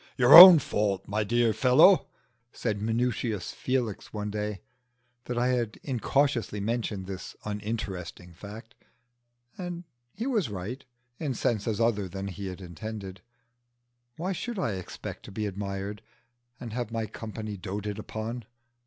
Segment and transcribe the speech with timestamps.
[0.17, 2.07] "Your own fault, my dear fellow!"
[2.51, 4.61] said Minutius Felix, one day
[5.25, 8.73] that I had incautiously mentioned this uninteresting fact.
[9.59, 9.83] And
[10.15, 10.83] he was right
[11.19, 13.21] in senses other than he intended.
[14.17, 16.01] Why should I expect to be admired,
[16.59, 18.45] and have my company doated on?